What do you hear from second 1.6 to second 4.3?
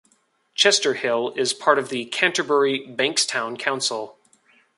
of the Canterbury-Bankstown Council.